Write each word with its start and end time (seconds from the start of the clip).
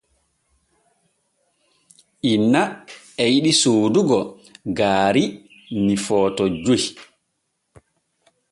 Inna 2.33 2.61
e 3.23 3.25
yiɗi 3.33 3.51
soodugo 3.61 4.19
gaari 4.77 5.23
ni 5.85 5.95
Footo 6.05 6.43
joy. 6.63 6.83